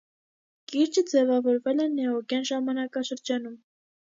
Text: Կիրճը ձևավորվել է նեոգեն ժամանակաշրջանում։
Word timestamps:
Կիրճը 0.71 1.03
ձևավորվել 1.11 1.83
է 1.85 1.87
նեոգեն 1.99 2.49
ժամանակաշրջանում։ 2.53 3.57